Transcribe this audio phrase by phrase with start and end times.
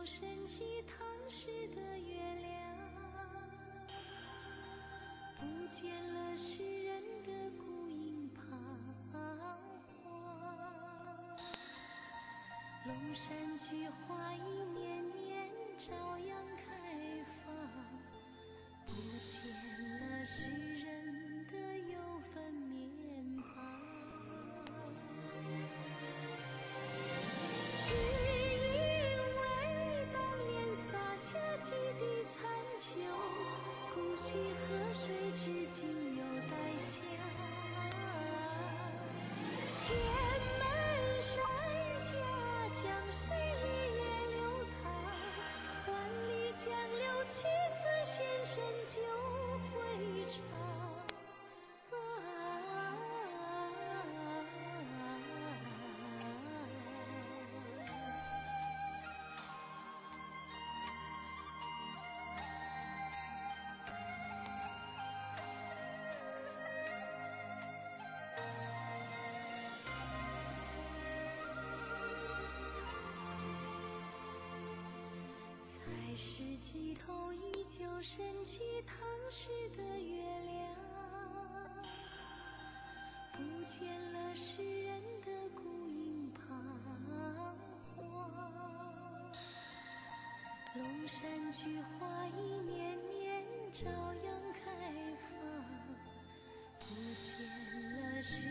[0.00, 0.96] 旧神奇唐
[1.28, 2.48] 诗的月亮，
[5.38, 8.40] 不见了诗人的孤影彷
[9.12, 9.20] 徨。
[12.86, 14.40] 龙山菊花一
[14.72, 17.54] 年年照样开放，
[18.86, 18.92] 不
[19.22, 19.52] 见
[20.00, 21.98] 了诗人的忧
[22.32, 22.69] 愤
[76.90, 78.96] 世纪头依旧升起唐
[79.30, 80.76] 诗的月亮，
[83.32, 86.40] 不见了诗人的孤影彷
[87.94, 88.02] 徨。
[90.74, 94.60] 龙山菊花一年年照样开
[95.28, 95.30] 放，
[96.80, 96.88] 不
[97.20, 97.30] 见
[97.92, 98.50] 了诗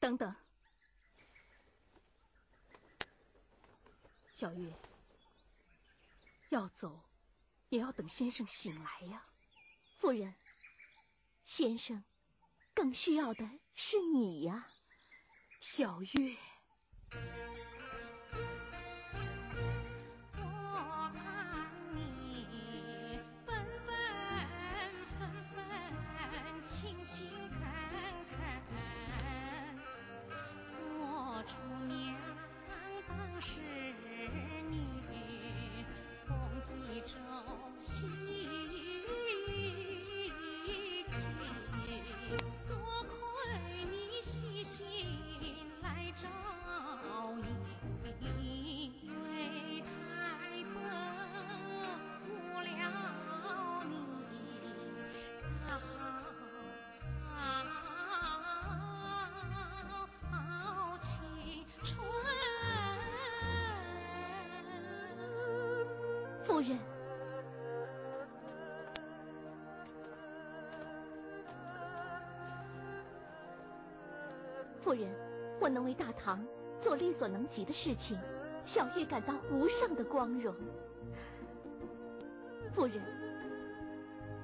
[0.00, 0.34] 等等，
[4.32, 4.72] 小月，
[6.48, 6.98] 要走
[7.68, 9.22] 也要等先生醒来呀。
[9.98, 10.34] 夫人，
[11.44, 12.02] 先生
[12.72, 14.66] 更需要的是你呀，
[15.60, 16.36] 小月。
[37.80, 38.06] 喜
[41.08, 41.18] 庆，
[42.68, 43.14] 多亏
[43.90, 44.84] 你细心
[45.82, 46.28] 来照
[47.38, 48.92] 应，
[49.24, 49.88] 为太
[50.64, 50.74] 伯
[52.26, 52.28] 护
[52.60, 52.68] 了
[53.88, 53.92] 你
[55.66, 55.68] 大
[60.30, 60.30] 好
[60.98, 61.08] 青
[61.82, 61.88] 春。
[66.44, 66.78] 夫人。
[75.60, 76.42] 我能为大唐
[76.80, 78.18] 做力所能及的事情，
[78.64, 80.54] 小玉感到无上的光荣。
[82.74, 83.02] 夫人，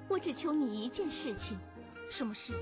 [0.08, 1.56] 我只求你一件事情，
[2.10, 2.52] 什么事？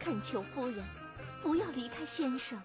[0.00, 0.84] 恳求夫人
[1.40, 2.60] 不要离开先生。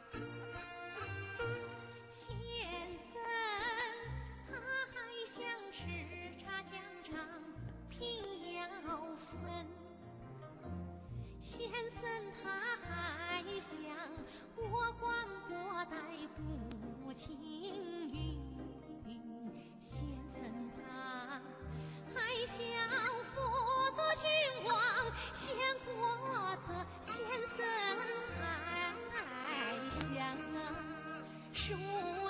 [31.67, 31.75] 抒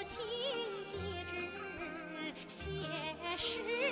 [0.04, 0.20] 情
[0.84, 2.72] 机智写
[3.38, 3.87] 诗。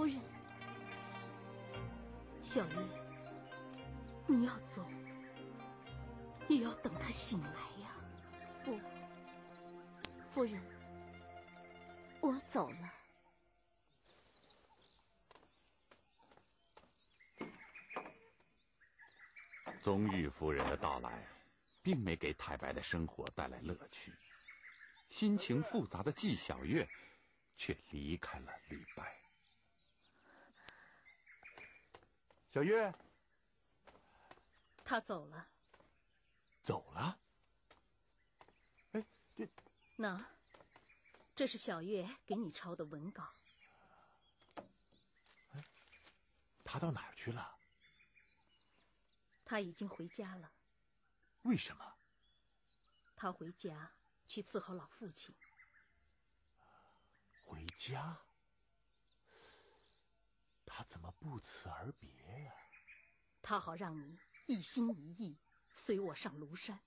[0.00, 0.18] 夫人，
[2.40, 2.76] 小月，
[4.26, 4.82] 你要走，
[6.48, 7.50] 也要等他醒来
[7.82, 7.94] 呀。
[8.64, 8.80] 不，
[10.32, 10.58] 夫人，
[12.22, 12.78] 我走了。
[19.82, 21.28] 宗玉夫人的到来，
[21.82, 24.14] 并没给太白的生活带来乐趣。
[25.10, 26.88] 心情复杂的季小月，
[27.58, 29.20] 却离开了李白。
[32.52, 32.92] 小月，
[34.84, 35.46] 他走了。
[36.64, 37.16] 走了？
[38.92, 39.06] 哎，
[39.36, 39.48] 这
[39.94, 40.26] 那，
[41.36, 43.32] 这是小月给你抄的文稿。
[46.64, 47.56] 他到哪儿去了？
[49.44, 50.50] 他已经回家了。
[51.42, 51.94] 为什么？
[53.14, 53.92] 他回家
[54.26, 55.32] 去伺候老父亲。
[57.44, 58.18] 回家？
[60.72, 62.08] 他怎么不辞而别
[62.44, 62.52] 呀？
[63.42, 65.36] 他好让你一心一意
[65.72, 66.78] 随我上庐山。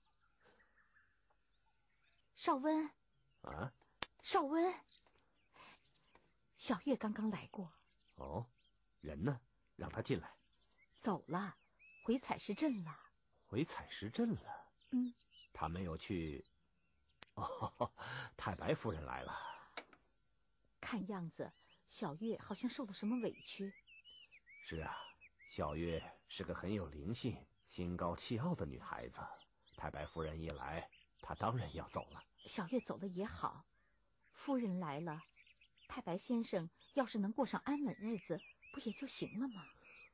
[2.34, 2.90] 少温。
[3.42, 3.72] 啊。
[4.22, 4.74] 少温。
[6.56, 7.70] 小月刚刚来过。
[8.14, 8.46] 哦，
[9.02, 9.38] 人呢？
[9.76, 10.34] 让他进来。
[10.96, 11.56] 走了。
[12.04, 12.98] 回采石镇了，
[13.46, 14.66] 回采石镇了。
[14.90, 15.14] 嗯，
[15.52, 16.44] 他没有去。
[17.34, 17.92] 哦，
[18.36, 19.36] 太白夫人来了。
[20.80, 21.52] 看样子，
[21.88, 23.72] 小月好像受了什么委屈。
[24.66, 24.96] 是啊，
[25.48, 27.36] 小月是个很有灵性、
[27.68, 29.20] 心高气傲的女孩子。
[29.76, 30.88] 太白夫人一来，
[31.20, 32.22] 她当然要走了。
[32.46, 33.64] 小月走了也好，
[34.32, 35.22] 夫人来了，
[35.88, 38.40] 太白先生要是能过上安稳日子，
[38.72, 39.66] 不也就行了吗？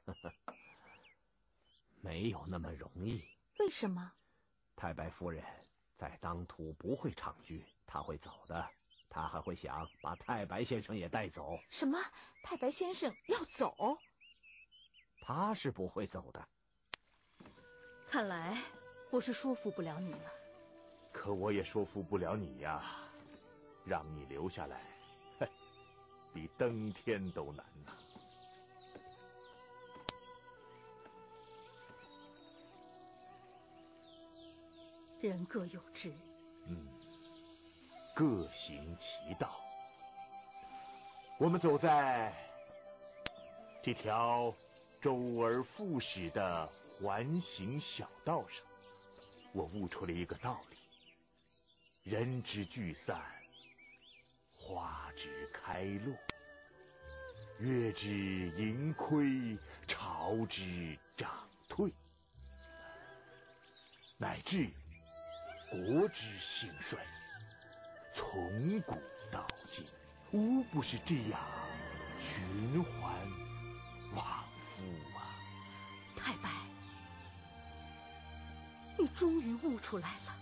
[2.02, 3.22] 没有那么容易。
[3.58, 4.12] 为什么？
[4.74, 5.44] 太白夫人
[5.96, 8.70] 在当涂不会长居，她会走的。
[9.10, 11.58] 她还会想把太白先生也带走。
[11.68, 11.98] 什么？
[12.42, 13.98] 太白先生要走？
[15.20, 16.48] 他是不会走的。
[18.08, 18.56] 看来
[19.10, 20.32] 我是说服不了你了。
[21.12, 22.82] 可我也说服不了你呀，
[23.84, 24.80] 让你留下来，
[25.38, 25.48] 嘿，
[26.32, 27.92] 比登天都难呐。
[35.20, 36.10] 人各有志，
[36.66, 36.88] 嗯，
[38.20, 39.58] 各行其道。
[41.38, 42.30] 我们走在
[43.82, 44.54] 这条
[45.00, 48.62] 周而复始的环形小道上，
[49.54, 50.76] 我悟出了一个道理：
[52.10, 53.18] 人之聚散，
[54.52, 56.14] 花之开落；
[57.58, 59.56] 月之盈亏，
[59.88, 61.90] 潮之涨退，
[64.18, 64.68] 乃至。
[65.70, 66.98] 国之兴衰，
[68.14, 69.00] 从古
[69.30, 69.86] 到今，
[70.32, 71.40] 无不是这样
[72.18, 73.12] 循环
[74.14, 74.82] 往复
[75.16, 75.34] 啊！
[76.16, 76.50] 太白，
[78.98, 80.36] 你终于悟出来了。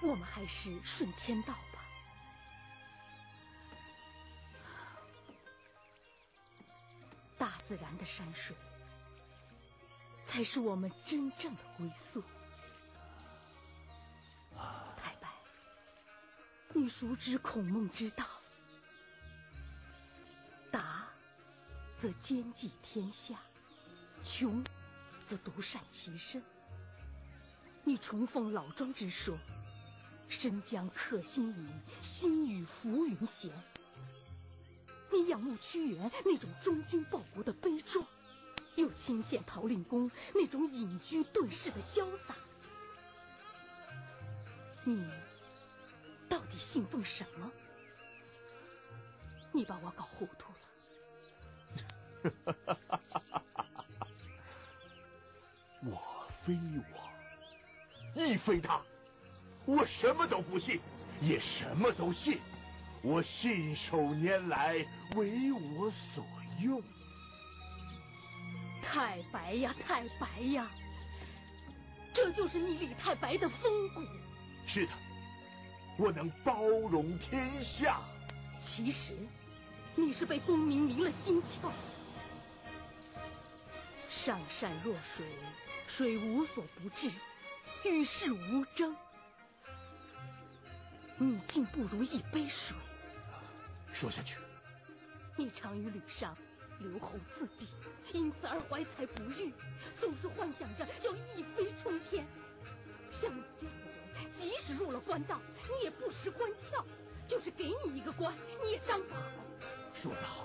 [0.02, 1.80] 我们还是顺天道吧。
[7.38, 8.54] 大自然的山水，
[10.26, 12.22] 才是我们真正的归宿。
[16.72, 18.24] 你熟知孔孟之道，
[20.70, 21.08] 达
[21.98, 23.38] 则兼济天下，
[24.22, 24.64] 穷
[25.26, 26.42] 则独善其身。
[27.82, 29.36] 你崇奉老庄之说，
[30.28, 31.68] 身将客心隐，
[32.02, 33.50] 心与浮云闲。
[35.12, 38.06] 你仰慕屈原那种忠君报国的悲壮，
[38.76, 42.36] 又亲羡陶令公那种隐居遁世的潇洒。
[44.84, 45.04] 你。
[46.60, 47.50] 信奉什么？
[49.52, 50.52] 你把我搞糊涂
[52.22, 52.34] 了。
[55.86, 56.54] 我非
[56.94, 57.10] 我，
[58.14, 58.82] 亦非他。
[59.64, 60.80] 我什么都不信，
[61.20, 62.40] 也什么都信。
[63.02, 64.86] 我信手拈来，
[65.16, 66.24] 为我所
[66.60, 66.82] 用。
[68.82, 70.70] 太白呀，太白呀，
[72.12, 74.02] 这就是你李太白的风骨。
[74.66, 74.92] 是的。
[76.00, 78.00] 我能包容天下。
[78.62, 79.12] 其实，
[79.96, 81.70] 你是被功名迷了心窍。
[84.08, 85.26] 上善若水，
[85.86, 87.10] 水无所不至，
[87.84, 88.96] 与世无争。
[91.18, 92.74] 你竟不如一杯水。
[93.92, 94.38] 说下去。
[95.36, 96.34] 你常与吕尚
[96.78, 97.68] 留侯自闭，
[98.14, 99.52] 因此而怀才不遇，
[99.98, 102.26] 总是幻想着要一飞冲天。
[103.10, 103.89] 像你这样的人。
[104.32, 106.84] 即使入了官道，你也不识官窍。
[107.26, 109.20] 就是给你一个官，你也当不好。
[109.94, 110.44] 说得好，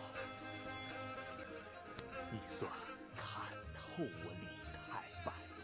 [2.31, 2.71] 你算
[3.15, 3.41] 看
[3.73, 4.47] 透我李
[4.87, 5.55] 太白了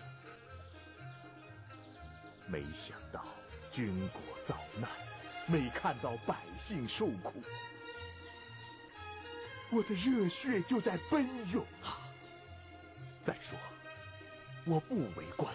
[2.48, 3.24] 没想到
[3.72, 4.90] 军国遭难，
[5.46, 7.44] 没看到百姓受苦，
[9.70, 12.02] 我的热血就在奔涌啊！
[13.22, 13.60] 再说，
[14.66, 15.54] 我不为官，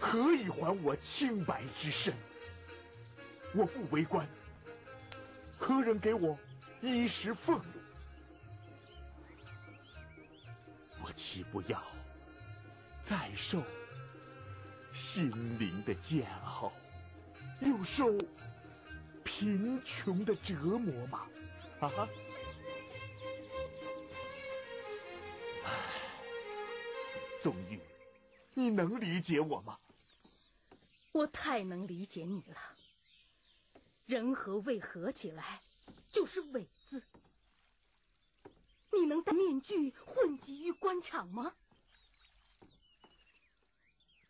[0.00, 2.14] 何以还我清白之身？
[3.54, 4.28] 我不为官。
[5.58, 6.38] 何人给我
[6.80, 7.62] 衣食俸禄？
[11.02, 11.82] 我岂不要
[13.02, 13.62] 再受
[14.92, 16.72] 心灵的煎熬，
[17.60, 18.16] 又受
[19.24, 21.26] 贫穷的折磨吗？
[21.80, 21.90] 啊！
[25.64, 25.70] 唉，
[27.42, 27.80] 宗玉，
[28.54, 29.78] 你能理解我吗？
[31.18, 32.56] 我太能理解你了。
[34.06, 35.60] 人和为合起来
[36.12, 37.02] 就是伪字，
[38.92, 41.56] 你能戴面具混迹于官场吗？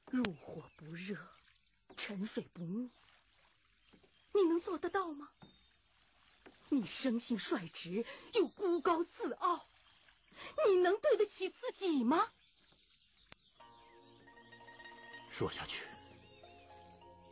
[0.07, 1.18] 入火不热，
[1.99, 2.88] 沉水不溺，
[4.33, 5.28] 你能做得到吗？
[6.71, 9.62] 你生性率直又孤高自傲，
[10.66, 12.33] 你能对得起自己吗？
[15.28, 15.87] 说下去。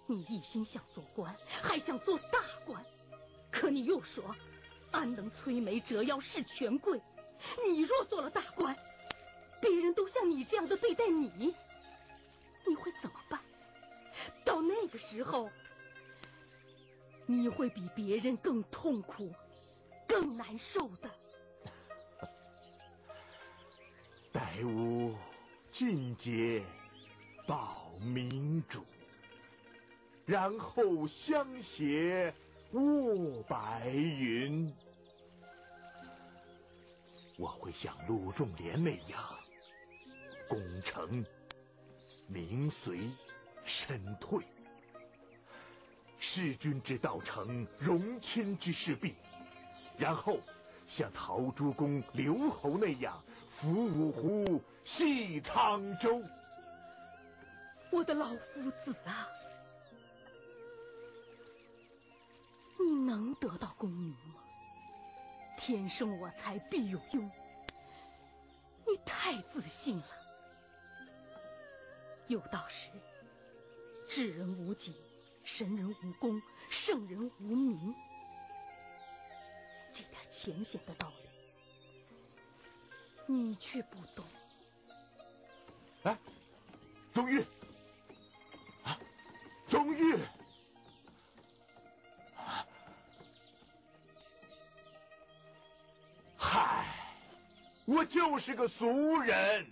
[0.07, 2.85] 你一心想做官，还想做大官，
[3.51, 4.37] 可你又说
[4.93, 7.01] 安能摧眉折腰事权贵？
[7.65, 8.77] 你若做了大官，
[9.61, 11.55] 别人都像你这样的对待你，
[12.67, 13.41] 你会怎么办？
[14.45, 15.51] 到那个时候，
[17.27, 19.35] 你会比别人更痛苦、
[20.07, 21.11] 更难受的。
[24.33, 25.15] 待吾
[25.73, 26.65] 进阶
[27.47, 28.85] 保明主。
[30.27, 32.35] 然后相携
[32.73, 34.75] 卧白云，
[37.39, 39.23] 我会像鲁仲连那样
[40.49, 41.25] 功成
[42.27, 42.99] 名遂
[43.65, 44.45] 身退，
[46.19, 49.15] 弑君之道成，荣亲之事毕，
[49.97, 50.41] 然后
[50.89, 56.21] 像陶朱公、刘侯那样扶五湖、系沧州。
[57.93, 59.29] 我的老夫子啊！
[63.07, 64.43] 能得到功名吗？
[65.59, 67.31] 天生我材必有用，
[68.87, 70.07] 你太自信了。
[72.27, 72.91] 有道是：
[74.09, 74.95] 智人无己，
[75.45, 77.95] 神人无功，圣人无名。
[79.95, 81.31] 这点浅显的道理，
[83.33, 84.27] 你却不懂。
[86.03, 86.19] 哎，
[87.15, 87.41] 宗玉，
[88.83, 89.01] 啊，
[89.69, 90.19] 宗玉。
[97.87, 99.71] 我就是个俗人，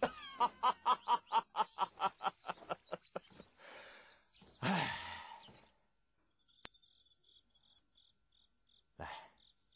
[4.58, 4.98] 哎，
[8.96, 9.08] 来，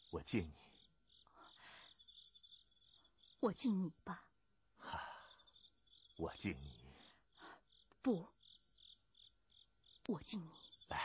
[0.09, 0.53] 我敬你，
[3.39, 4.21] 我敬你吧，
[6.17, 6.73] 我敬你，
[8.01, 8.27] 不，
[10.07, 10.49] 我敬你，
[10.89, 10.99] 来，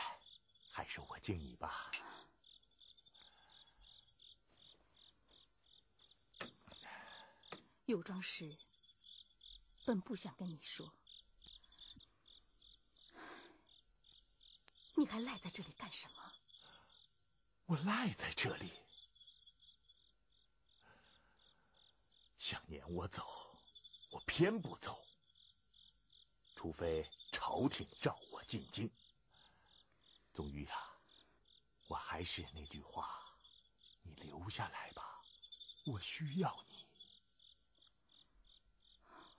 [0.73, 1.93] 还是我敬你吧。
[7.91, 8.57] 有桩事，
[9.85, 10.95] 本不想跟你说，
[14.95, 16.33] 你还赖在这里干什么？
[17.67, 18.73] 我赖在这里，
[22.39, 23.27] 想撵我走，
[24.13, 25.05] 我偏不走，
[26.55, 28.89] 除非朝廷召我进京。
[30.33, 30.97] 宗玉啊，
[31.89, 33.37] 我还是那句话，
[34.05, 35.21] 你留下来吧，
[35.87, 36.70] 我需要你。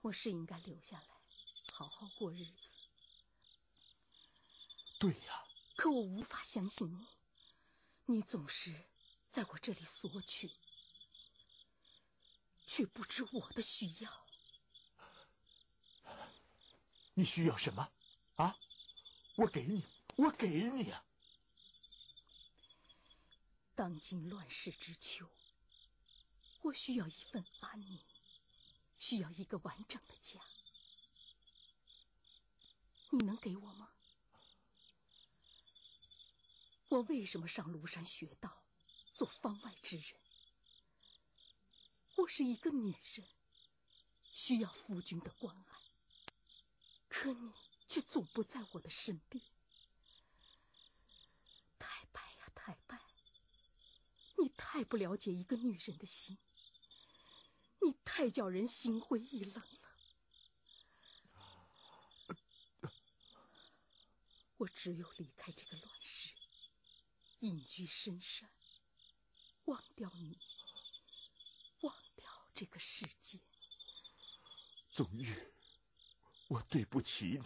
[0.02, 1.08] 我是应该留下来，
[1.72, 2.54] 好好过日子。
[5.00, 5.46] 对呀。
[5.78, 7.08] 可我无法相信你，
[8.06, 8.86] 你总是
[9.32, 10.52] 在我这里索取，
[12.68, 14.28] 却不知我的需要。
[17.16, 17.92] 你需要什么？
[18.36, 18.56] 啊？
[19.38, 19.84] 我给你，
[20.18, 21.04] 我给你啊！
[23.74, 25.28] 当今乱世之秋，
[26.62, 28.00] 我需要一份安宁。
[29.02, 30.40] 需要一个完整的家，
[33.10, 33.92] 你能给我吗？
[36.88, 38.64] 我为什么上庐山学道，
[39.16, 40.06] 做方外之人？
[42.18, 43.28] 我是一个女人，
[44.36, 45.76] 需要夫君的关爱，
[47.10, 47.52] 可你
[47.90, 49.44] 却总不在我的身边。
[51.80, 53.02] 太白呀，太白，
[54.38, 56.38] 你太不了解一个女人的心，
[57.84, 59.66] 你太叫人心灰意冷了。
[64.58, 66.30] 我只有离开这个乱世，
[67.40, 68.48] 隐居深山，
[69.66, 70.38] 忘掉你，
[71.82, 73.40] 忘掉这个世界。
[74.92, 75.36] 宗玉，
[76.48, 77.42] 我对不起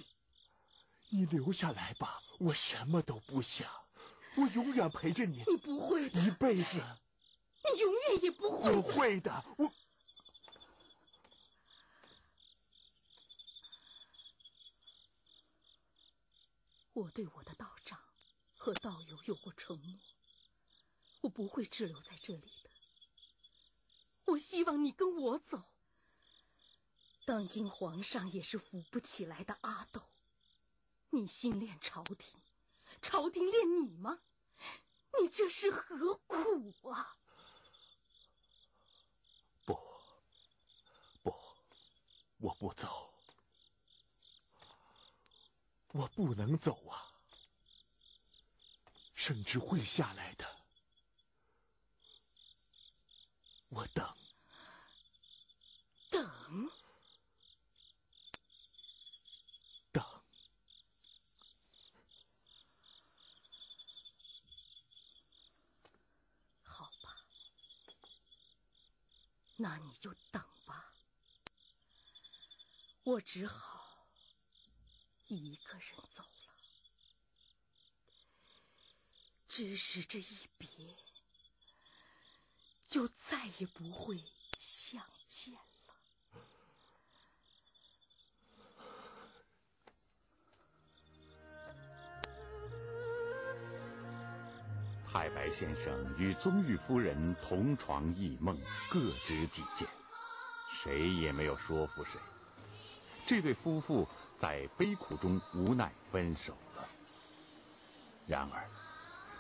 [1.10, 3.72] 你，你留下来吧，我什么都不想，
[4.36, 5.46] 我永远陪着你。
[5.48, 6.84] 你不会的，一辈子。
[7.64, 8.76] 你永远也不会。
[8.76, 9.72] 我会的，我。
[16.96, 18.00] 我对我的道长
[18.56, 20.00] 和道友有过承诺，
[21.20, 22.70] 我不会滞留在这里的。
[24.24, 25.62] 我希望你跟我走。
[27.26, 30.02] 当今皇上也是扶不起来的阿斗，
[31.10, 32.18] 你心恋朝廷，
[33.02, 34.18] 朝廷恋你吗？
[35.22, 37.18] 你这是何苦啊？
[39.66, 39.78] 不，
[41.24, 41.36] 不，
[42.38, 43.05] 我不走，
[45.98, 47.08] 我不能走啊！
[49.14, 50.46] 圣旨会下来的，
[53.70, 54.14] 我等，
[56.12, 56.30] 等。
[66.66, 67.16] 好吧。
[69.56, 70.94] 那你就等吧，
[73.04, 73.85] 我只好
[75.28, 75.84] 一个人
[76.14, 76.30] 走了。
[79.48, 80.26] 只是这一
[80.58, 80.70] 别，
[82.88, 84.22] 就再也不会
[84.60, 85.60] 相见了。
[95.08, 99.88] 太白先生与宗玉夫人同床异梦，各执己见，
[100.84, 102.20] 谁也没有说服谁。
[103.26, 104.08] 这对夫妇
[104.38, 106.88] 在悲苦中无奈分手了。
[108.28, 108.70] 然而，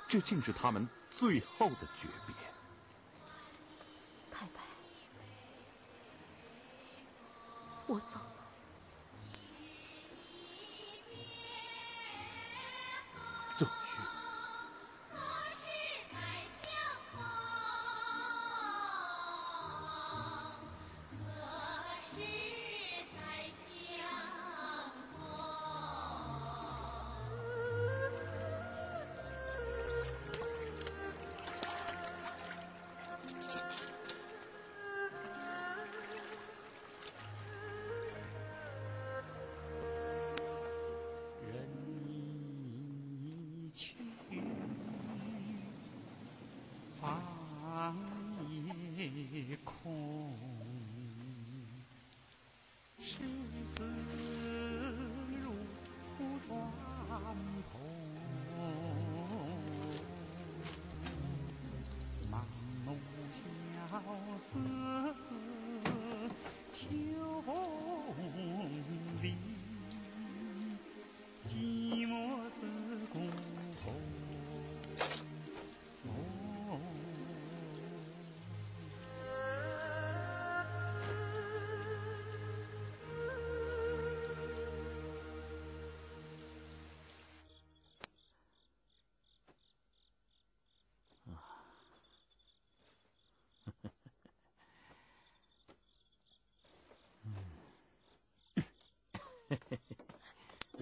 [0.08, 2.36] 这竟是他们最后的诀别。
[4.32, 4.62] 太白，
[7.88, 8.20] 我走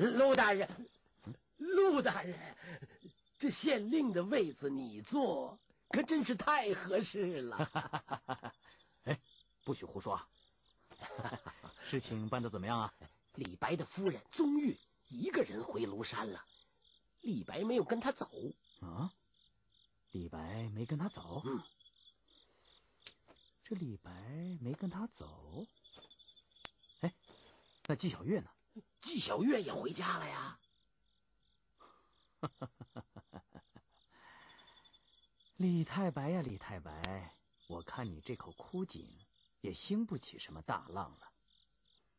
[0.04, 0.18] 了。
[0.18, 0.90] 陆大人，
[1.58, 2.38] 陆大人，
[3.40, 8.54] 这县令的位子你坐，可真是太合适了。
[9.06, 9.20] 哎，
[9.64, 10.22] 不许胡说！
[11.84, 12.94] 事情办得怎么样啊？
[13.36, 14.78] 李白的夫人宗玉
[15.10, 16.46] 一个人回庐山了，
[17.22, 18.30] 李白没有跟他走。
[18.82, 19.12] 啊？
[20.12, 21.42] 李白没跟他走？
[21.46, 21.62] 嗯。
[23.66, 24.12] 这李白
[24.62, 25.66] 没跟他走？
[27.02, 27.14] 哎，
[27.88, 28.50] 那纪晓月呢？
[29.14, 30.60] 纪小月也回家了呀！
[35.58, 39.08] 李太白呀，李太白，我看你这口枯井
[39.62, 41.32] 也兴不起什么大浪了。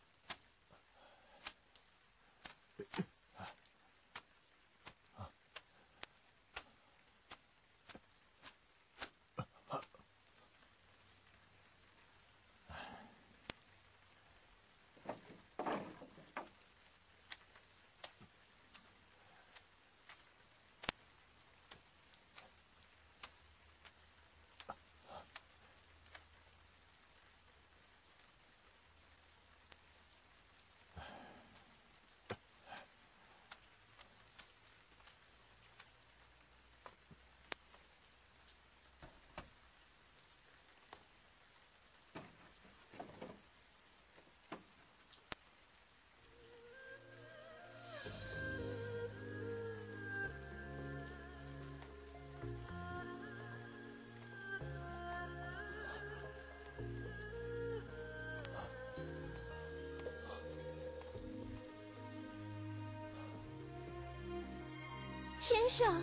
[65.50, 66.00] 先生，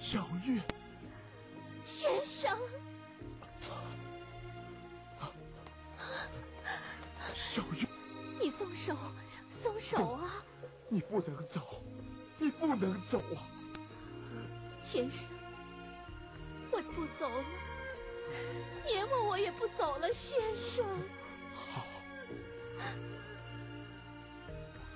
[0.00, 0.60] 小月，
[1.84, 2.58] 先生，
[7.32, 7.86] 小月，
[8.40, 8.96] 你松手，
[9.52, 10.28] 松手啊！
[10.88, 11.80] 你不能走，
[12.38, 13.46] 你不能走啊！
[14.82, 15.28] 先生，
[16.72, 17.44] 我不走了，
[18.88, 20.84] 阎王我也不走了，先生。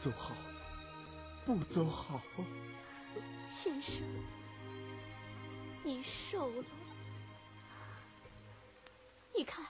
[0.04, 0.34] 走好，
[1.46, 2.20] 不走好。
[3.48, 4.04] 先生，
[5.82, 6.64] 你瘦了，
[9.34, 9.64] 你看，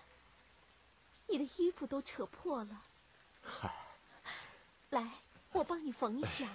[1.29, 2.83] 你的衣服都扯破了。
[3.45, 3.73] 嗨，
[4.91, 5.09] 来，
[5.53, 6.49] 我帮你缝一下。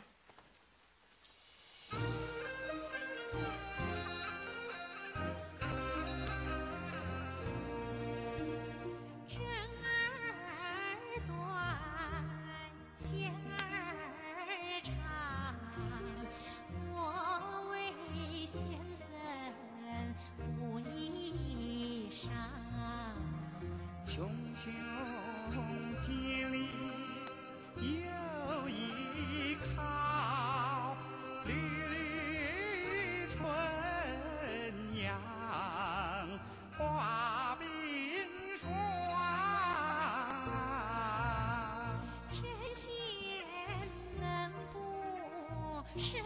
[45.99, 46.21] 身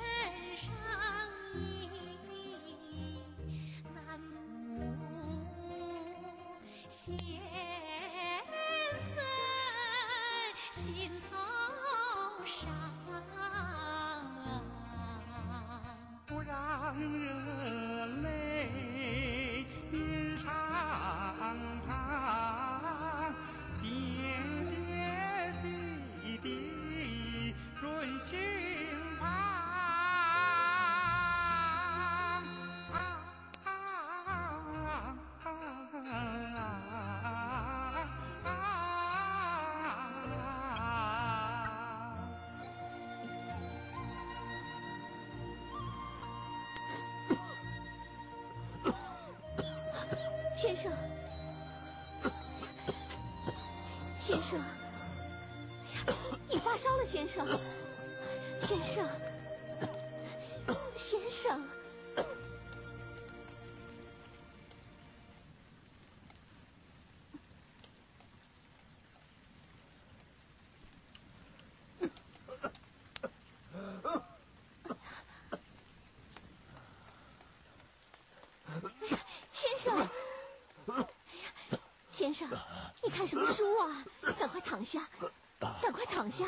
[0.56, 0.72] 上
[1.56, 1.90] 衣，
[3.96, 4.20] 难
[4.68, 4.78] 补
[6.88, 7.18] 先
[57.06, 57.46] 先生，
[58.62, 59.08] 先生，
[60.96, 61.62] 先生，
[79.52, 79.98] 先生，
[80.88, 81.08] 哎呀，
[82.12, 82.50] 先生，
[83.04, 84.06] 你看什么书啊？
[84.40, 85.08] 赶快躺下，
[85.60, 86.46] 赶快躺下，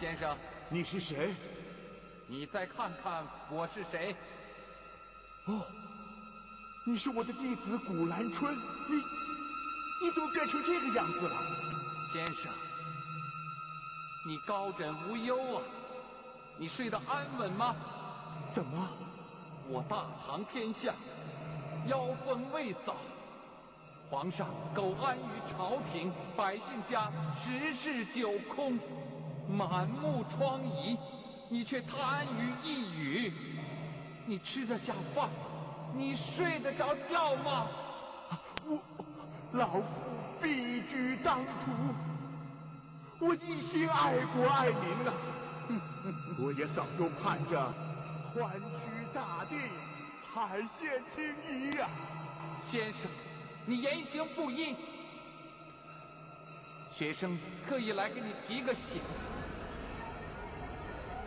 [0.00, 0.34] 先生，
[0.70, 1.34] 你是谁？
[2.26, 4.16] 你再看看我是谁？
[5.44, 5.60] 哦，
[6.86, 11.36] 你是我的弟子古兰春，你你怎么变成这个样子了？
[12.14, 12.50] 先生，
[14.26, 15.62] 你高枕无忧啊？
[16.58, 17.76] 你睡得安稳吗？
[18.54, 18.88] 怎么？
[19.68, 20.94] 我大唐天下，
[21.88, 22.96] 妖风未扫，
[24.08, 28.78] 皇上苟安于朝廷，百姓家十室九空，
[29.50, 30.96] 满目疮痍，
[31.48, 33.32] 你却贪于一语。
[34.26, 35.28] 你吃得下饭？
[35.94, 37.66] 你睡得着觉吗？
[38.66, 38.78] 我
[39.52, 39.84] 老夫
[40.40, 41.70] 避居当涂，
[43.18, 44.74] 我一心爱国爱民
[45.06, 45.12] 啊！
[46.38, 47.74] 我也早就盼着
[48.32, 49.56] 宽区大地，
[50.32, 51.88] 海县青衣呀、
[52.70, 53.10] 先生，
[53.66, 54.76] 你言行不一。
[56.94, 57.36] 学生
[57.68, 59.00] 特意来给你提个醒，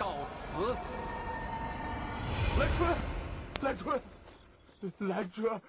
[0.03, 0.75] 告辞。
[2.59, 2.97] 兰春，
[3.61, 4.01] 兰春，
[4.99, 5.61] 兰春，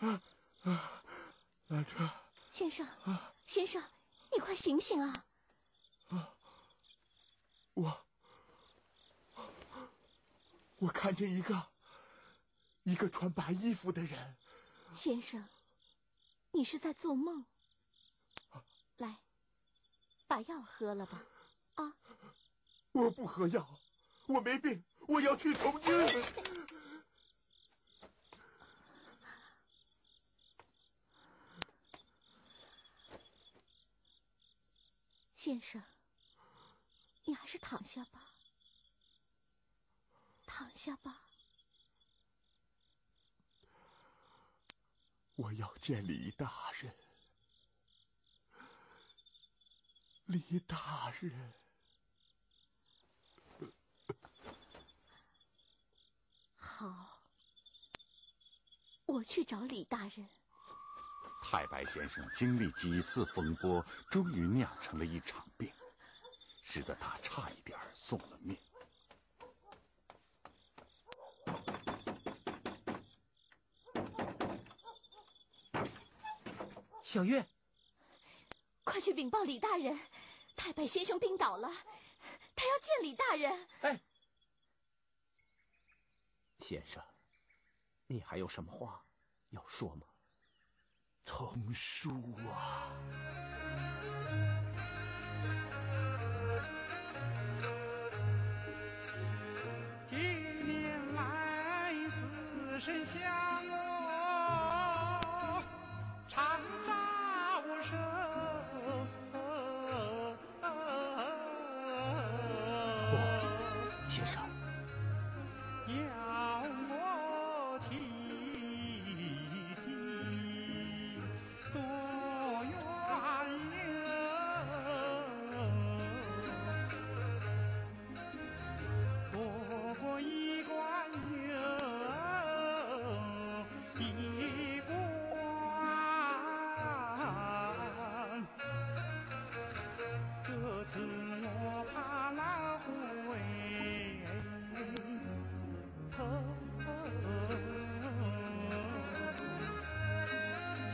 [0.00, 0.20] 啊
[0.64, 1.02] 啊，
[1.68, 2.10] 兰春，
[2.50, 2.86] 先生，
[3.46, 3.82] 先生，
[4.34, 5.24] 你快醒醒啊！
[7.72, 7.98] 我
[10.76, 11.66] 我看见一个
[12.82, 14.36] 一个穿白衣服的人，
[14.94, 15.48] 先生，
[16.50, 17.46] 你是在做梦。
[18.98, 19.16] 来，
[20.26, 21.22] 把药喝了吧。
[22.92, 23.66] 啊，我不喝药，
[24.26, 25.92] 我没病，我要去从军。
[35.36, 35.82] 先生，
[37.24, 38.34] 你还是躺下吧，
[40.44, 41.16] 躺下吧。
[45.36, 46.94] 我要见李大人，
[50.26, 51.59] 李大人。
[56.80, 56.96] 好，
[59.04, 60.26] 我去找李大人。
[61.42, 65.70] 太白先生经历几次风波，终于酿成了一场病，
[66.64, 68.56] 使得他差一点送了命。
[77.02, 77.46] 小月，
[78.84, 80.00] 快去禀报李大人，
[80.56, 81.68] 太白先生病倒了，
[82.56, 83.68] 他要见李大人。
[83.82, 84.00] 哎，
[86.60, 87.02] 先生，
[88.06, 89.02] 你还有什么话
[89.50, 90.06] 要说吗？
[91.24, 92.10] 丛书
[92.48, 92.92] 啊，
[100.06, 103.49] 几年来死神相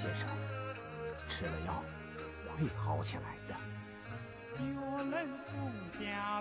[0.07, 0.29] 先生，
[1.29, 1.83] 吃了药
[2.57, 3.57] 会好起来的。
[4.61, 5.59] 有人送
[5.99, 6.36] 家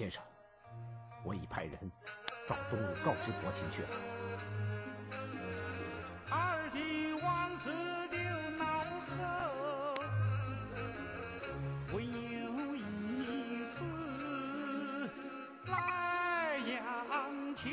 [0.00, 0.22] 先生，
[1.22, 1.78] 我已派人
[2.48, 3.88] 到东鲁告知国情去了。
[6.30, 7.68] 二弟王死
[8.08, 8.18] 丢
[8.56, 8.78] 脑
[9.10, 9.94] 后，
[11.92, 13.84] 唯有一死
[15.66, 17.68] 来央求。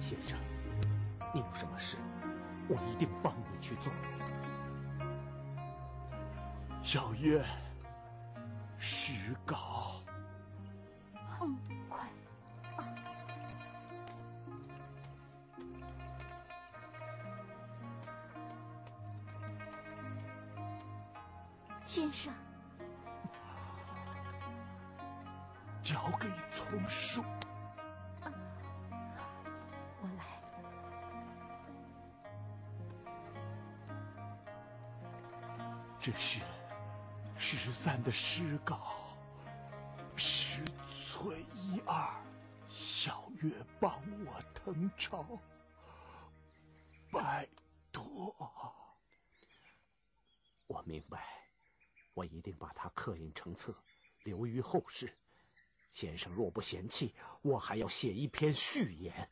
[0.00, 0.38] 先生，
[1.34, 1.98] 你有什么事，
[2.68, 3.92] 我一定帮你去做。
[6.82, 7.44] 小月，
[9.06, 9.65] 诗稿。
[44.96, 45.40] 誊抄，
[47.12, 47.48] 拜
[47.92, 48.34] 托。
[50.66, 51.46] 我明白，
[52.14, 53.74] 我一定把它刻印成册，
[54.24, 55.16] 留于后世。
[55.92, 59.30] 先生若不嫌弃，我还要写一篇序言。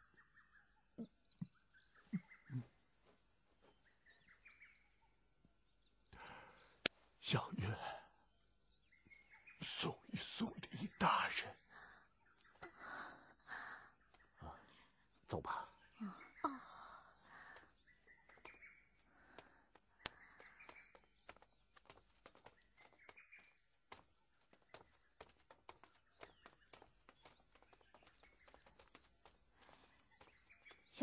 [7.21, 7.79] 小月，
[9.61, 11.57] 送一送李大人。
[15.27, 15.69] 走吧。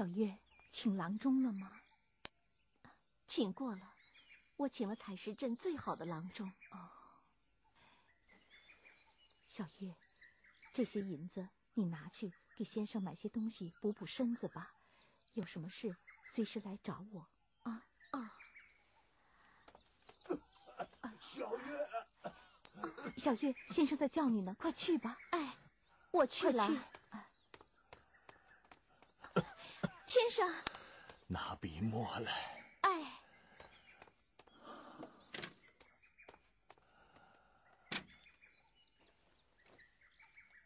[0.02, 0.36] 小月，
[0.72, 1.72] 请郎中了吗？
[3.28, 3.94] 请过了，
[4.56, 6.52] 我请了采石镇最好的郎中。
[6.72, 6.90] 哦，
[9.48, 9.96] 小月，
[10.74, 14.74] 这些银子你拿去给先生买些东西补补身子吧。
[15.34, 17.28] 有什么事随时来找我
[17.62, 18.34] 啊啊！
[21.22, 21.90] 小月，
[23.18, 25.20] 小月，先生在叫你呢，快去吧。
[25.30, 25.56] 哎，
[26.10, 26.68] 我去了。
[30.12, 30.54] 先生，
[31.28, 32.34] 拿笔墨来。
[32.82, 33.22] 哎，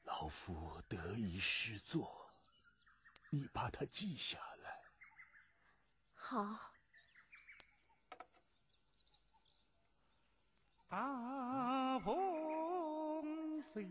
[0.05, 2.27] 老夫得意诗作，
[3.29, 4.81] 你把它记下来。
[6.15, 6.71] 好。
[10.89, 13.83] 大鹏飞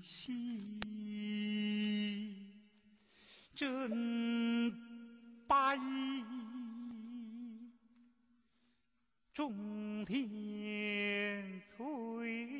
[0.00, 0.80] 兮，
[3.58, 4.72] 真
[5.48, 5.80] 八义，
[9.34, 12.57] 众天催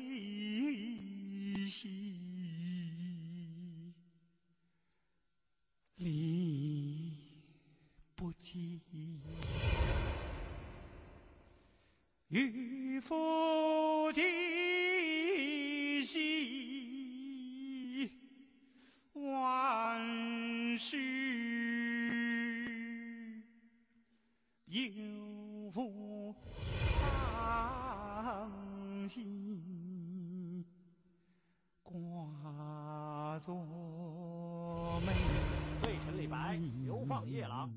[37.25, 37.71] 流放夜郎，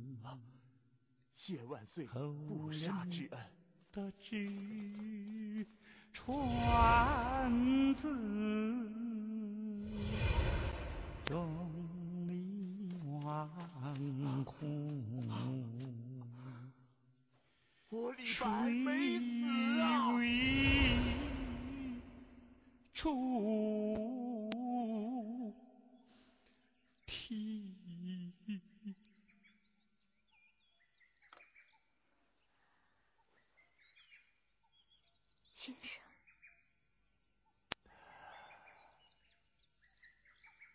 [1.35, 3.41] 谢万岁不杀之恩。
[3.91, 5.67] 得知
[6.13, 6.39] 传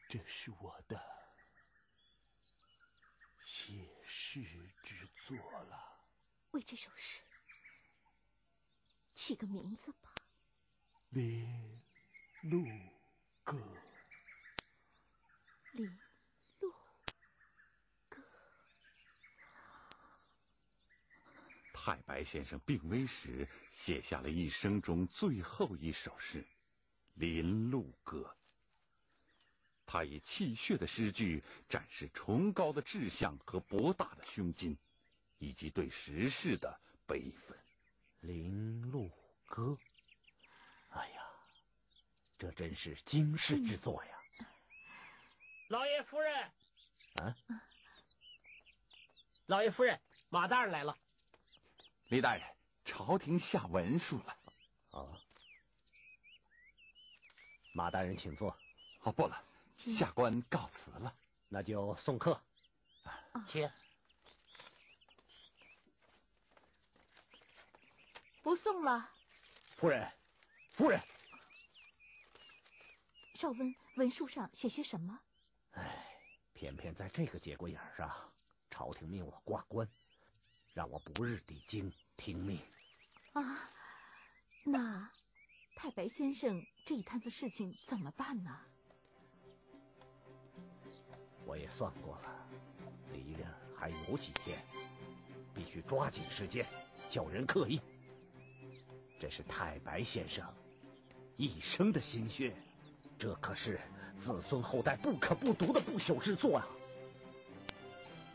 [0.10, 0.98] 这是我的
[3.42, 4.42] 写诗
[4.82, 6.00] 之作了。
[6.52, 7.20] 为这首诗
[9.14, 10.16] 起个名字吧。
[11.10, 11.82] 林
[12.44, 12.64] 路
[13.44, 13.58] 歌。
[15.74, 16.00] 林
[16.60, 16.72] 路
[18.08, 18.24] 歌。
[21.74, 26.42] 太白先生病危时写下了一生中最后一首诗
[27.16, 28.34] 《林路歌》。
[29.88, 34.78] 他以气血的诗句展示崇高的志向和博大的胸襟，
[35.40, 37.58] 以及对时事的悲愤。
[38.20, 39.10] 《林路
[39.46, 39.64] 歌》，
[40.90, 41.22] 哎呀，
[42.38, 44.20] 这真是惊世之作呀！
[45.70, 46.52] 老爷夫人，
[47.22, 47.38] 啊，
[49.46, 50.98] 老爷夫人，马大人来了。
[52.10, 52.44] 李大人，
[52.84, 54.38] 朝廷下文书了。
[54.92, 55.22] 啊，
[57.72, 58.58] 马大人请坐。
[59.02, 59.42] 哦，不了，
[59.78, 61.16] 下官告辞了。
[61.48, 62.42] 那就送客。
[63.48, 63.70] 请。
[68.44, 69.10] 不送了。
[69.76, 70.12] 夫人，
[70.72, 71.02] 夫人。
[73.36, 75.20] 少温，文书上写些什么？
[75.72, 76.22] 唉，
[76.54, 78.34] 偏偏在这个节骨眼上，
[78.70, 79.88] 朝廷命我挂官。
[80.74, 82.62] 让我不日抵京听命
[83.34, 83.72] 啊！
[84.64, 85.12] 那
[85.76, 88.60] 太白先生这一摊子事情怎么办呢？
[91.48, 92.48] 我也算过了，
[93.14, 94.60] 离任还有几天，
[95.56, 96.66] 必须抓紧时间
[97.10, 97.80] 叫人刻印。
[99.20, 100.46] 这是太白先生
[101.38, 102.54] 一生的心血，
[103.18, 103.80] 这可是
[104.20, 106.68] 子孙后代不可不读的不朽之作啊！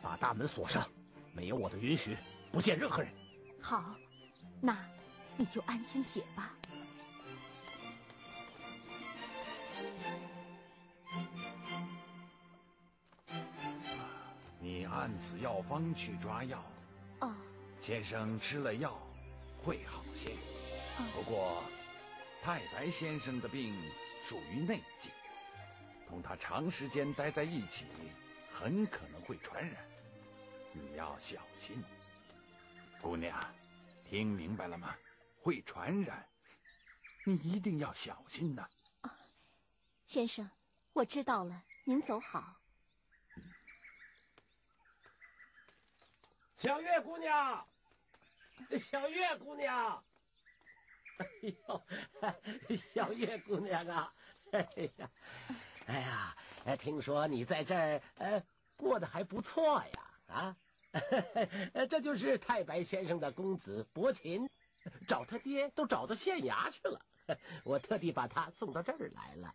[0.03, 0.89] 把大门锁上。
[1.35, 2.19] 没有我的允许，
[2.51, 3.11] 不见任何人。
[3.61, 3.95] 好，
[4.61, 4.77] 那
[5.39, 6.55] 你就安心写吧。
[15.03, 16.63] 按此药方去抓药。
[17.19, 17.35] 哦。
[17.81, 18.97] 先生吃了药
[19.65, 20.33] 会好些。
[21.13, 21.61] 不过
[22.41, 23.75] 太白先生的病
[24.25, 25.11] 属于内疾，
[26.09, 27.87] 同他长时间待在一起，
[28.49, 29.85] 很可能会传染。
[30.73, 31.83] 你要小心，
[33.01, 33.37] 姑娘，
[34.09, 34.95] 听明白了吗？
[35.43, 36.29] 会传染，
[37.25, 38.69] 你一定要小心呐。
[39.01, 39.19] 啊，
[40.07, 40.49] 先生，
[40.93, 42.62] 我知道了，您走好。
[46.63, 47.67] 小月姑娘，
[48.79, 50.05] 小月姑娘，
[51.19, 51.27] 哎
[51.67, 51.83] 呦，
[52.77, 54.15] 小月姑娘啊，
[54.53, 54.61] 哎
[54.97, 55.11] 呀，
[55.87, 56.37] 哎呀，
[56.79, 58.45] 听说你在这儿呃
[58.77, 60.11] 过得还不错呀。
[60.29, 60.57] 啊，
[61.91, 64.49] 这就是太白先生的公子伯禽，
[65.09, 67.01] 找他爹都找到县衙去了，
[67.65, 69.53] 我特地把他送到这儿来了。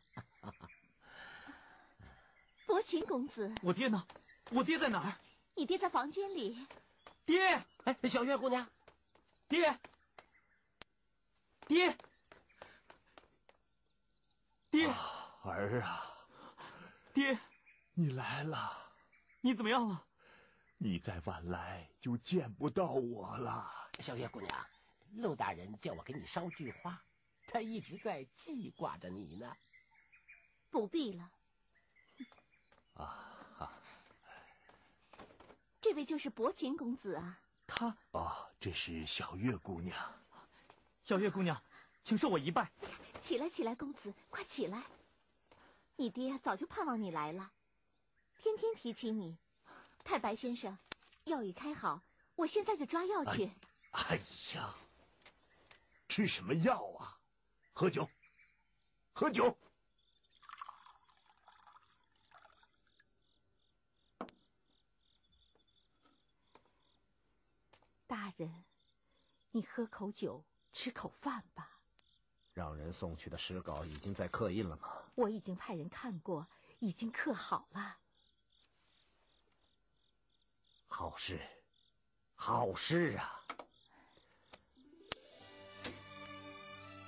[2.66, 4.06] 伯禽公子，我爹呢？
[4.52, 5.16] 我爹在哪儿？
[5.56, 6.58] 你爹在房间里。
[7.28, 8.66] 爹，哎，小月姑娘，
[9.50, 9.78] 爹，
[11.68, 11.98] 爹，
[14.72, 14.88] 爹，
[15.44, 16.10] 儿啊，
[17.14, 17.38] 爹，
[17.94, 18.72] 你来了，
[19.42, 20.06] 你怎么样了？
[20.78, 23.70] 你再晚来就见不到我了。
[24.00, 24.66] 小月姑娘，
[25.16, 27.04] 陆大人叫我给你捎句话，
[27.46, 29.54] 他一直在记挂着你呢。
[30.70, 31.30] 不必了。
[32.94, 33.37] 啊，
[35.88, 37.40] 这位就是薄情公子啊。
[37.66, 39.98] 他哦，这是小月姑娘。
[41.02, 41.64] 小月姑娘，
[42.04, 42.70] 请受我一拜。
[43.22, 44.84] 起来，起来，公子，快起来！
[45.96, 47.54] 你爹早就盼望你来了，
[48.42, 49.38] 天天提起你。
[50.04, 50.78] 太白先生，
[51.24, 52.02] 药已开好，
[52.36, 53.50] 我现在就抓药去。
[53.92, 54.20] 哎
[54.56, 54.76] 呀，
[56.10, 57.18] 吃什么药啊？
[57.72, 58.10] 喝酒，
[59.14, 59.58] 喝酒。
[68.08, 68.64] 大人，
[69.52, 71.70] 你喝口酒，吃口饭吧。
[72.54, 74.90] 让人送去的诗稿已经在刻印了吗？
[75.14, 76.48] 我已经派人看过，
[76.80, 77.98] 已经刻好了。
[80.88, 81.40] 好事，
[82.36, 83.44] 好事啊！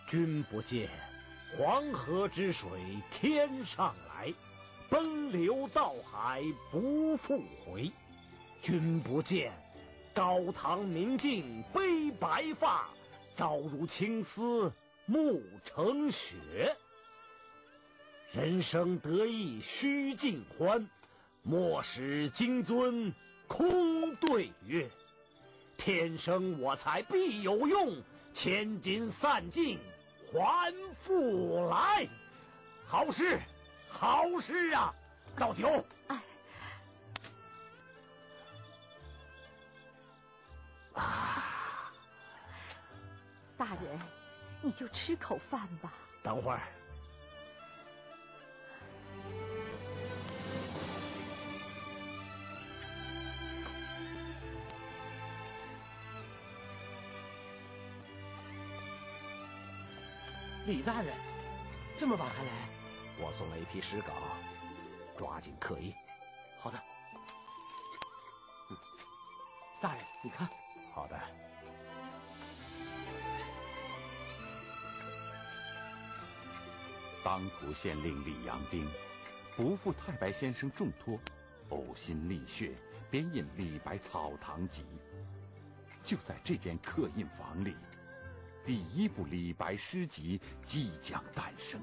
[0.07, 0.89] 君不见，
[1.57, 4.33] 黄河之水天上来，
[4.89, 7.91] 奔流到海不复回。
[8.61, 9.53] 君不见，
[10.19, 12.89] 高堂明镜悲白发，
[13.37, 14.73] 朝如青丝
[15.05, 16.35] 暮成雪。
[18.33, 20.89] 人生得意须尽欢，
[21.41, 23.13] 莫使金樽
[23.47, 24.89] 空对月。
[25.77, 28.03] 天生我材必有用，
[28.33, 29.79] 千金散尽
[30.33, 32.09] 还复来。
[32.85, 33.39] 好诗，
[33.87, 34.93] 好诗啊！
[35.37, 35.85] 倒酒。
[36.07, 36.21] 哎，
[43.59, 43.99] 大人，
[44.61, 45.91] 你就吃口饭吧。
[46.23, 46.61] 等会儿。
[60.65, 61.13] 李大人，
[61.97, 62.51] 这么晚还来？
[63.19, 64.13] 我送了一批诗稿，
[65.17, 65.93] 抓紧刻印。
[66.61, 66.81] 好的。
[68.69, 68.77] 嗯，
[69.81, 70.47] 大人，你看。
[70.93, 71.19] 好的。
[77.23, 78.87] 当涂县令李阳冰
[79.55, 81.19] 不负太白先生重托，
[81.69, 82.73] 呕心沥血
[83.11, 84.83] 编印《李白草堂集》。
[86.03, 87.75] 就在这间刻印房里，
[88.65, 91.79] 第一部李白诗集即将诞生。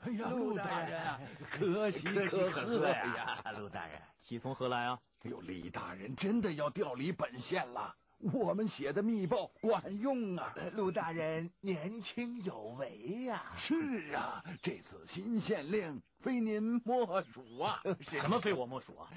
[0.00, 3.42] 哎呀，陆大人啊，可喜可贺呀！
[3.56, 4.98] 陆大人，喜从何来啊？
[5.22, 10.54] 哎呦，李大人真的要调离本县了，我们写的密报管用啊！
[10.74, 13.54] 陆大人年轻有为呀！
[13.56, 17.82] 是啊，这次新县令非您莫属啊！
[18.02, 19.10] 什么非我莫属啊？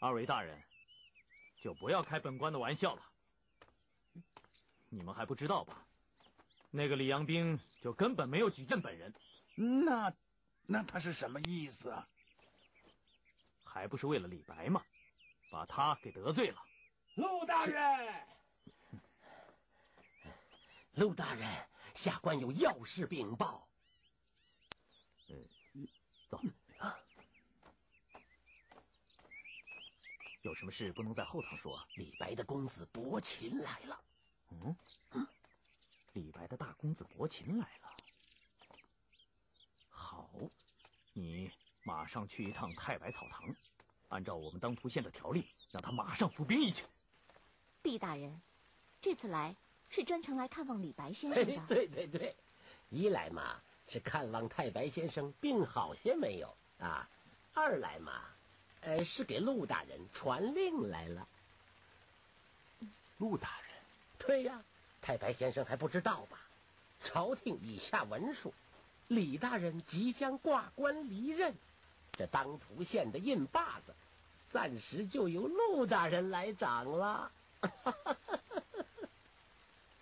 [0.00, 0.62] 二位大人，
[1.62, 3.02] 就不要开本官的玩笑了。
[4.90, 5.86] 你们还不知道吧？
[6.70, 9.14] 那个李阳冰就根本没有举荐本人。
[9.54, 10.12] 那
[10.66, 12.06] 那他是什么意思啊？
[13.64, 14.82] 还不是为了李白吗？
[15.48, 16.60] 把他给得罪了。
[17.16, 18.26] 陆大人，
[20.92, 21.48] 陆大人，
[21.94, 23.66] 下官有要事禀报。
[25.28, 25.48] 嗯，
[26.28, 26.40] 走。
[30.42, 31.82] 有什么事不能在后堂说？
[31.94, 34.04] 李白的公子伯禽来了。
[34.50, 34.76] 嗯，
[36.12, 37.96] 李白的大公子伯禽来了。
[39.88, 40.30] 好，
[41.14, 41.50] 你
[41.82, 43.56] 马上去一趟太白草堂，
[44.08, 46.84] 按照我们当涂县的条例，让他马上服兵役去。
[47.86, 48.40] 毕大人，
[49.00, 49.54] 这次来
[49.90, 51.62] 是专程来看望李白先生的。
[51.68, 52.34] 对对对，
[52.90, 57.08] 一来嘛是看望太白先生病好些没有啊，
[57.54, 58.12] 二来嘛。
[58.80, 61.28] 呃，是给陆大人传令来了。
[63.18, 63.70] 陆大人，
[64.18, 64.64] 对呀，
[65.00, 66.40] 太白先生还不知道吧？
[67.04, 68.52] 朝廷已下文书，
[69.06, 71.54] 李大人即将挂官离任，
[72.10, 73.94] 这当涂县的印把子，
[74.48, 77.30] 暂时就由陆大人来掌了。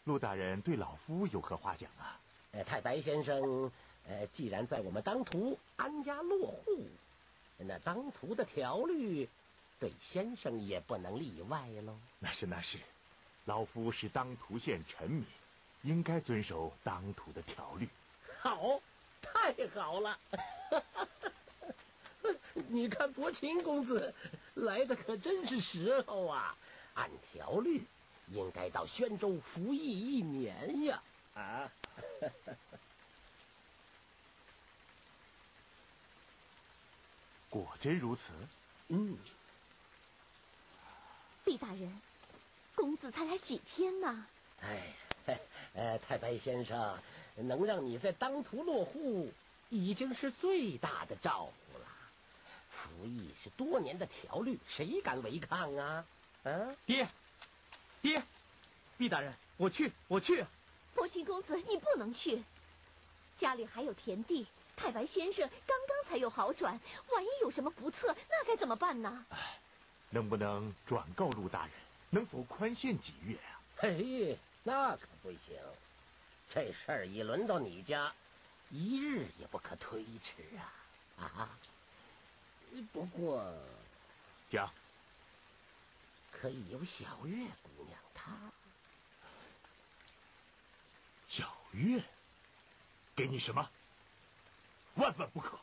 [0.04, 2.18] 陆大人对老夫有何话讲啊？
[2.52, 3.70] 呃，太白先生，
[4.06, 6.86] 呃，既然在我们当涂安家落户。
[7.56, 9.28] 那当涂的条律，
[9.80, 11.96] 对先生也不能例外喽。
[12.18, 12.78] 那是那是，
[13.44, 15.24] 老夫是当涂县臣民，
[15.82, 17.88] 应该遵守当涂的条律。
[18.40, 18.80] 好，
[19.22, 20.18] 太好了！
[22.68, 24.14] 你看伯禽公子
[24.54, 26.56] 来的可真是时候啊！
[26.94, 27.82] 按条律
[28.28, 31.02] 应该到宣州服役一年呀！
[31.34, 31.70] 啊，
[37.50, 38.32] 果真如此？
[38.88, 39.16] 嗯，
[41.44, 42.00] 毕大人，
[42.74, 44.26] 公子才来几天呢？
[44.62, 44.92] 哎，
[45.74, 46.98] 呃，太白先生
[47.36, 49.32] 能让你在当涂落户，
[49.70, 51.86] 已经是最大的照顾了。
[52.70, 56.04] 服役是多年的条律，谁敢违抗啊？
[56.44, 57.08] 啊，爹，
[58.02, 58.22] 爹，
[58.98, 60.44] 毕大人，我去，我去。
[60.94, 62.42] 伯禽公子，你不能去，
[63.36, 64.46] 家里还有田地。
[64.76, 66.80] 太白先生刚刚才有好转，
[67.12, 69.24] 万一有什么不测，那该怎么办呢？
[70.10, 71.72] 能不能转告陆大人，
[72.10, 73.60] 能否宽限几月啊？
[73.76, 75.56] 嘿，那可不行，
[76.50, 78.12] 这事儿一轮到你家，
[78.70, 81.24] 一日也不可推迟啊！
[81.38, 81.58] 啊，
[82.92, 83.42] 不过
[84.50, 84.70] 讲，
[86.40, 88.32] 可以有小月姑娘她。
[91.28, 92.02] 小月，
[93.16, 93.70] 给你什么？
[94.94, 95.58] 万万不可！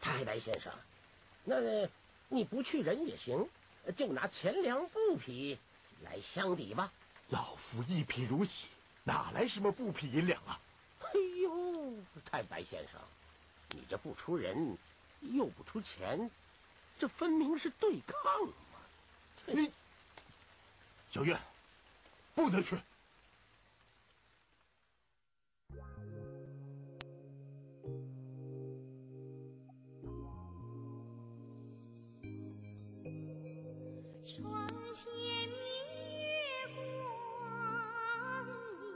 [0.00, 0.72] 太白先生，
[1.44, 1.56] 那
[2.28, 3.48] 你不去人也行，
[3.96, 5.58] 就拿钱粮布匹
[6.02, 6.92] 来相抵吧。
[7.28, 8.66] 老夫一贫如洗，
[9.04, 10.60] 哪来什么布匹银两啊？
[11.00, 11.10] 哎
[11.42, 13.00] 呦，太白先生，
[13.70, 14.76] 你这不出人，
[15.20, 16.30] 又不出钱，
[16.98, 18.52] 这分明是对抗嘛！
[19.52, 19.68] 你，
[21.10, 21.36] 小月，
[22.34, 22.76] 不能去。
[34.24, 35.56] 窗前明
[36.20, 38.46] 月光，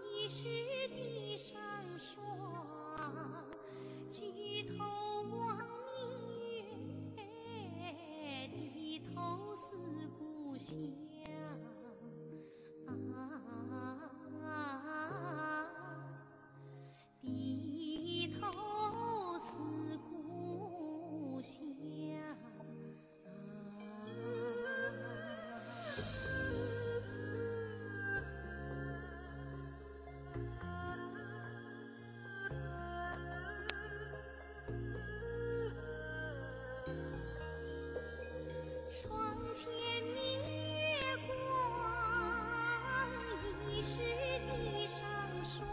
[0.04, 0.44] 疑是
[0.88, 1.58] 地上
[1.98, 2.14] 霜。
[10.64, 11.03] see.
[43.86, 43.98] 是
[44.48, 45.04] 地上
[45.44, 45.68] 霜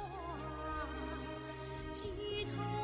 [1.90, 2.81] 举头